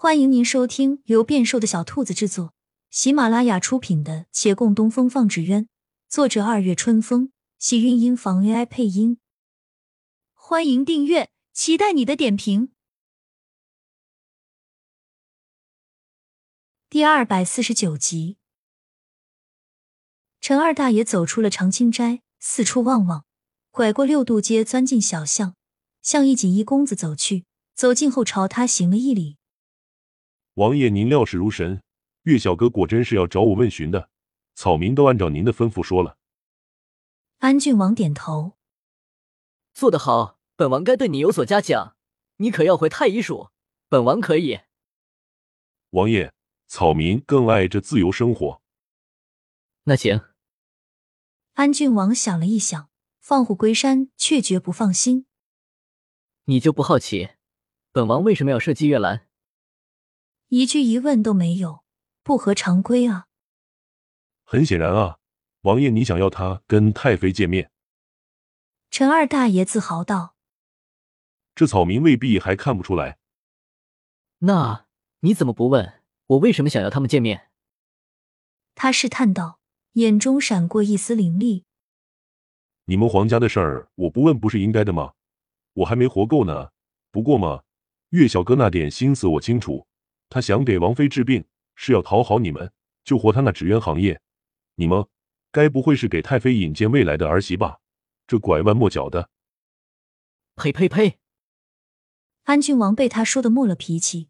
[0.00, 2.54] 欢迎您收听由变瘦的小兔子制作、
[2.88, 5.64] 喜马拉雅出品的《且共东风放纸鸢》，
[6.08, 9.18] 作者二月春风，喜韵音房 AI 配音。
[10.34, 12.70] 欢迎订阅，期待你的点评。
[16.88, 18.36] 第二百四十九集，
[20.40, 23.24] 陈二大爷走出了长青斋，四处望望，
[23.72, 25.56] 拐过六渡街，钻进小巷，
[26.00, 27.46] 向一锦衣公子走去。
[27.74, 29.37] 走近后，朝他行了一礼。
[30.58, 31.84] 王爷，您料事如神，
[32.24, 34.10] 岳小哥果真是要找我问询的，
[34.56, 36.18] 草民都按照您的吩咐说了。
[37.38, 38.54] 安郡王点头，
[39.72, 41.94] 做得好，本王该对你有所嘉奖。
[42.38, 43.50] 你可要回太医署？
[43.88, 44.58] 本王可以。
[45.90, 46.34] 王爷，
[46.66, 48.60] 草民更爱这自由生活。
[49.84, 50.20] 那行。
[51.52, 55.26] 安郡王想了一想，放虎归山，却绝不放心。
[56.46, 57.28] 你就不好奇，
[57.92, 59.27] 本王为什么要设计月兰？
[60.48, 61.84] 一句疑问都没有，
[62.22, 63.26] 不合常规啊！
[64.44, 65.18] 很显然啊，
[65.60, 67.70] 王爷，你想要他跟太妃见面。
[68.90, 70.36] 陈二大爷自豪道
[71.54, 73.18] ：“这草民未必还看不出来。”
[74.40, 74.86] 那
[75.20, 77.50] 你怎么不问我为什么想要他们见面？
[78.74, 79.60] 他试探道，
[79.94, 81.66] 眼中闪过一丝凌厉。
[82.86, 85.12] 你们皇家的事儿，我不问不是应该的吗？
[85.74, 86.70] 我还没活够呢。
[87.10, 87.64] 不过嘛，
[88.10, 89.86] 岳小哥那点心思我清楚。
[90.28, 92.72] 他想给王妃治病，是要讨好你们，
[93.04, 94.20] 救活他那纸鸢行业。
[94.74, 95.06] 你们
[95.50, 97.80] 该不会是给太妃引荐未来的儿媳吧？
[98.26, 99.30] 这拐弯抹角的！
[100.54, 101.18] 呸呸呸！
[102.44, 104.28] 安郡王被他说的没了脾气，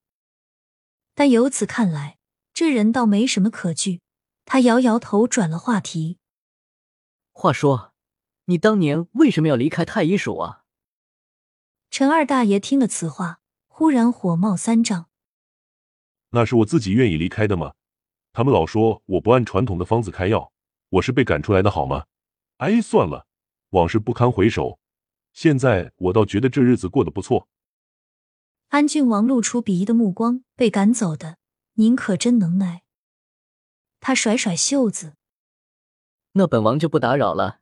[1.15, 2.19] 但由此看来，
[2.55, 4.01] 这人倒没什么可惧。
[4.45, 6.19] 他摇摇头，转了话题。
[7.33, 7.93] 话说，
[8.47, 10.65] 你当年为什么要离开太医署啊？
[11.91, 15.08] 陈二大爷听了此话，忽然火冒三丈。
[16.31, 17.73] 那是我自己愿意离开的吗？
[18.33, 20.53] 他们老说我不按传统的方子开药，
[20.91, 22.05] 我是被赶出来的好吗？
[22.59, 23.27] 哎，算了，
[23.71, 24.79] 往事不堪回首。
[25.33, 27.49] 现在我倒觉得这日子过得不错。
[28.69, 31.39] 安郡王露出鄙夷的目光，被赶走的，
[31.75, 32.83] 您可真能耐。
[34.01, 35.15] 他甩甩袖子，
[36.33, 37.61] 那本王就不打扰了，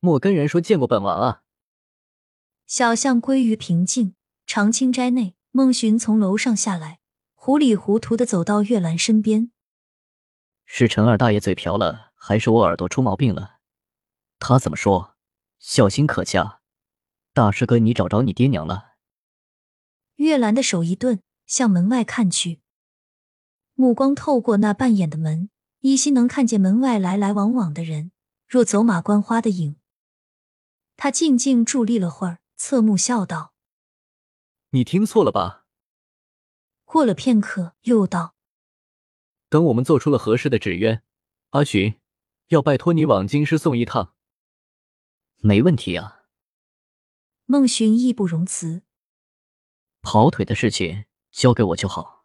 [0.00, 1.42] 莫跟人说见过本王啊。
[2.66, 4.14] 小巷归于平静，
[4.46, 6.99] 长青斋内，孟寻从楼上下来。
[7.50, 9.50] 糊里糊涂的走到月兰身边，
[10.64, 13.58] 是陈二大爷嘴瓢了，还是我耳朵出毛病了？
[14.38, 15.16] 他怎么说？
[15.58, 16.60] 孝心可嘉，
[17.32, 18.92] 大师哥，你找着你爹娘了？
[20.14, 22.60] 月兰的手一顿，向门外看去，
[23.74, 25.50] 目光透过那半掩的门，
[25.80, 28.12] 依稀能看见门外来来往往的人，
[28.46, 29.74] 若走马观花的影。
[30.96, 33.54] 他静静伫立了会儿，侧目笑道
[34.70, 35.56] ：“你听错了吧？”
[36.92, 38.34] 过了片刻，又道
[39.48, 41.02] ：“等我们做出了合适的纸鸢，
[41.50, 41.94] 阿寻
[42.48, 44.16] 要拜托你往京师送一趟。”
[45.38, 46.22] 没问题啊。
[47.46, 48.82] 孟寻义不容辞。
[50.02, 52.24] 跑腿的事情交给我就好。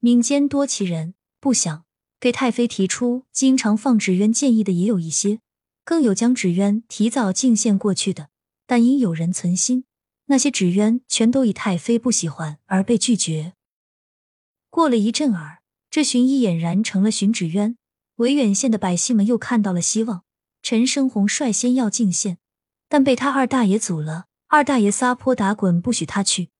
[0.00, 1.84] 民间多奇人，不想
[2.18, 5.38] 给太妃提出经常放纸鸢建议的也有一些，
[5.84, 8.30] 更有将纸鸢提早进献过去的，
[8.66, 9.84] 但因有人存心。
[10.26, 13.54] 那些纸鸢全都以太妃不喜欢而被拒绝。
[14.70, 17.76] 过了一阵儿，这寻医俨然成了寻纸鸢。
[18.16, 20.24] 维远县的百姓们又看到了希望。
[20.62, 22.38] 陈生红率先要进献，
[22.88, 24.26] 但被他二大爷阻了。
[24.48, 26.50] 二大爷撒泼打滚，不许他去。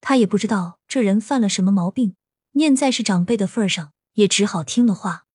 [0.00, 2.14] 他也不知道这人犯了什么毛病，
[2.52, 5.26] 念在是长辈的份上，也只好听了话。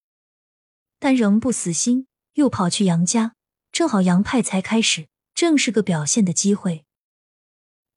[1.00, 3.35] 但仍不死心，又跑去杨家。
[3.72, 6.85] 正好杨派才开始，正是个表现的机会。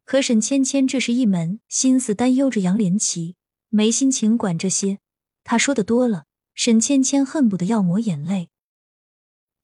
[0.04, 3.36] 可沈芊芊这是一门心思担忧着杨连奇，
[3.70, 4.98] 没心情管这些。
[5.42, 8.50] 他说的多了，沈芊芊恨不得要抹眼泪。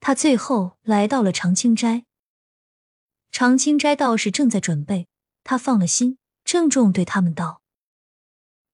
[0.00, 2.06] 他最后来到了长青斋，
[3.30, 5.08] 长青斋道士正在准备，
[5.44, 7.62] 他放了心，郑重对他们道：“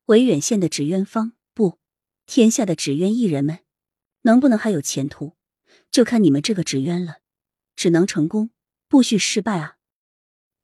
[0.06, 1.81] 维远县的纸鸢坊，不，
[2.26, 3.58] 天下的纸鸢艺人们，
[4.23, 5.37] 能不能还有前途，
[5.90, 7.17] 就看你们这个纸鸢了。
[7.75, 8.50] 只能成功，
[8.88, 9.75] 不许失败啊！”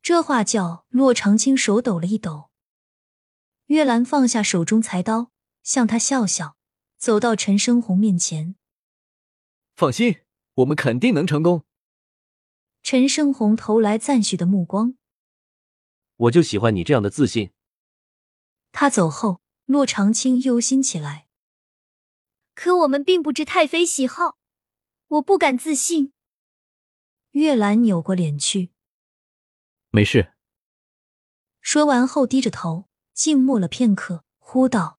[0.02, 2.50] 这话叫骆长青手抖了一抖。
[3.66, 5.30] 月兰放下手中裁刀，
[5.62, 6.56] 向他笑笑，
[6.96, 8.56] 走到陈生红面前
[9.76, 10.22] ：“放心，
[10.54, 11.64] 我们肯定能成功。”
[12.82, 14.96] 陈生红投来赞许的目光
[16.16, 17.52] ：“我就喜欢你这样的自信。”
[18.72, 21.28] 他走后，骆长青忧心起来
[22.56, 24.36] ：“可我们并不知太妃喜好，
[25.06, 26.12] 我不敢自信。”
[27.30, 28.71] 月兰扭过脸去。
[29.92, 30.32] 没事。
[31.60, 34.52] 说完后，低着头，静默了片刻，忽。
[34.52, 34.98] 呼道：“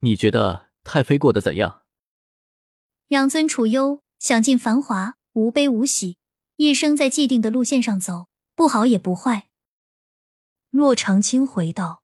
[0.00, 1.82] 你觉得太妃过得怎样？”
[3.08, 6.16] 养尊处优，享尽繁华，无悲无喜，
[6.56, 9.50] 一生在既定的路线上走，不好也不坏。
[10.70, 12.02] 洛长青回道：“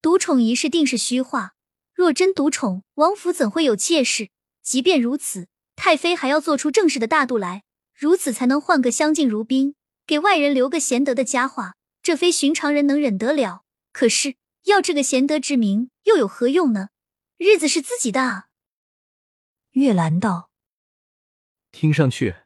[0.00, 1.52] 独宠一事定是虚话，
[1.92, 4.30] 若真独宠，王府怎会有妾室？
[4.62, 9.74] 即便如此，太妃还要做出正式的大度来，如此才能换个相敬如宾，
[10.10, 11.76] 给外人留个贤德的佳话。
[12.02, 13.64] 这非寻常人能忍得了。
[13.92, 14.34] 可是
[14.64, 16.88] 要这个贤德之名，又有何用呢？
[17.36, 18.48] 日子是自己的啊。”
[19.72, 20.50] 月兰道
[21.70, 22.38] ：“听上去，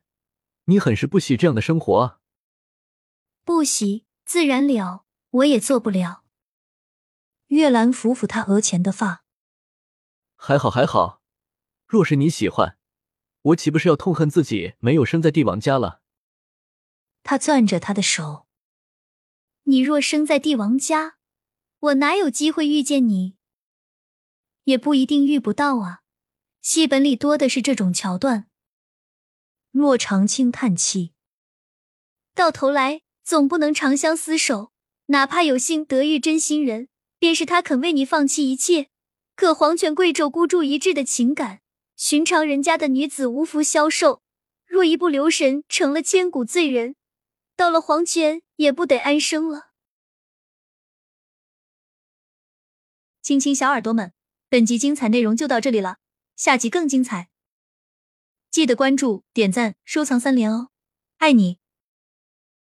[0.67, 2.19] 你很是不喜这样的生活啊。”
[3.47, 6.25] 不喜，自然了，我也做不了。
[7.47, 9.25] 月兰抚抚他额前的发，
[10.37, 11.23] 还好还好。
[11.87, 12.77] 若是你喜欢，
[13.41, 16.03] 我岂不是要痛恨自己没有生在帝王家了？
[17.25, 18.47] 他攥着他的手，
[19.65, 21.17] 你若生在帝王家，
[21.81, 23.35] 我哪有机会遇见你？
[24.65, 26.03] 也不一定遇不到啊。
[26.61, 28.47] 戏本里多的是这种桥段。
[29.71, 31.13] 洛长青叹气，
[32.35, 34.73] 到头来总不能长相厮守，
[35.07, 36.89] 哪怕有幸得遇真心人，
[37.19, 38.89] 便是他肯为你放弃一切，
[39.35, 41.61] 可皇权贵胄孤注一掷的情感，
[41.97, 44.23] 寻常人家的女子无福消受。
[44.67, 46.97] 若一不留神成了千古罪人，
[47.57, 49.71] 到了黄泉也不得安生了。
[53.23, 54.13] 亲亲小耳朵们，
[54.49, 55.97] 本集精彩内容就到这里了。
[56.37, 57.31] 下集更精彩，
[58.51, 60.71] 记得关注、点赞、收藏三连哦，
[61.19, 61.59] 爱你！